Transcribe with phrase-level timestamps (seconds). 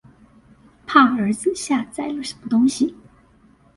[0.87, 2.95] 怕兒子下載了什麼東西